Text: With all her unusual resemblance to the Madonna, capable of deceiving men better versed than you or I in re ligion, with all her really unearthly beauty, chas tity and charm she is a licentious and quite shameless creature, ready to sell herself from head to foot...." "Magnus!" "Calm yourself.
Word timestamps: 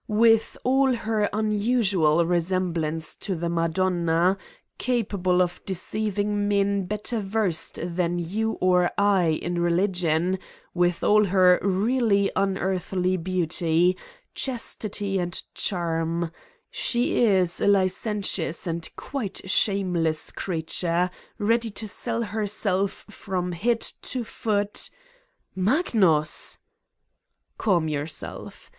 With 0.07 0.57
all 0.63 0.95
her 0.95 1.29
unusual 1.31 2.25
resemblance 2.25 3.15
to 3.17 3.35
the 3.35 3.49
Madonna, 3.49 4.35
capable 4.79 5.43
of 5.43 5.63
deceiving 5.63 6.47
men 6.47 6.85
better 6.85 7.19
versed 7.19 7.77
than 7.83 8.17
you 8.17 8.53
or 8.53 8.89
I 8.97 9.25
in 9.25 9.61
re 9.61 9.69
ligion, 9.71 10.39
with 10.73 11.03
all 11.03 11.25
her 11.25 11.59
really 11.61 12.31
unearthly 12.35 13.15
beauty, 13.17 13.95
chas 14.33 14.75
tity 14.75 15.19
and 15.19 15.39
charm 15.53 16.31
she 16.71 17.23
is 17.23 17.61
a 17.61 17.67
licentious 17.67 18.65
and 18.65 18.89
quite 18.95 19.47
shameless 19.47 20.31
creature, 20.31 21.11
ready 21.37 21.69
to 21.69 21.87
sell 21.87 22.23
herself 22.23 23.05
from 23.11 23.51
head 23.51 23.81
to 24.01 24.23
foot...." 24.23 24.89
"Magnus!" 25.55 26.57
"Calm 27.59 27.87
yourself. 27.87 28.67